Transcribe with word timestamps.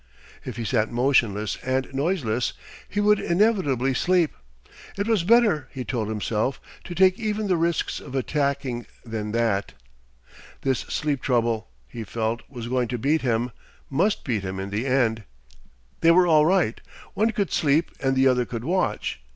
If 0.43 0.57
he 0.57 0.65
sat 0.65 0.91
motionless 0.91 1.57
and 1.63 1.93
noiseless, 1.93 2.53
he 2.89 2.99
would 2.99 3.19
inevitably 3.19 3.93
sleep. 3.93 4.31
It 4.97 5.05
was 5.05 5.23
better, 5.23 5.67
he 5.71 5.85
told 5.85 6.09
himself, 6.09 6.59
to 6.85 6.95
take 6.95 7.19
even 7.19 7.45
the 7.45 7.55
risks 7.55 7.99
of 7.99 8.15
attacking 8.15 8.87
than 9.05 9.31
that. 9.33 9.73
This 10.61 10.79
sleep 10.79 11.21
trouble, 11.21 11.69
he 11.87 12.03
felt, 12.03 12.41
was 12.49 12.67
going 12.67 12.87
to 12.87 12.97
beat 12.97 13.21
him, 13.21 13.51
must 13.91 14.23
beat 14.23 14.41
him 14.41 14.59
in 14.59 14.71
the 14.71 14.87
end. 14.87 15.23
They 15.99 16.09
were 16.09 16.25
all 16.25 16.47
right; 16.47 16.81
one 17.13 17.29
could 17.31 17.51
sleep 17.53 17.91
and 17.99 18.15
the 18.15 18.27
other 18.27 18.45
could 18.45 18.63
watch. 18.63 19.21